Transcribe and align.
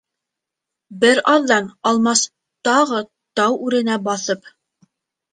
Бер 1.01 1.19
аҙҙан 1.33 1.67
Алмас 1.89 2.23
тағы 2.69 3.01
тау 3.41 3.59
үренә 3.67 3.99
баҫып: 4.07 4.49